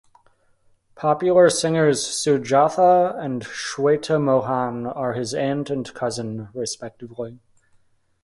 [0.95, 7.37] Popular singers Sujatha and Shweta Mohan are his aunt and cousin respectively.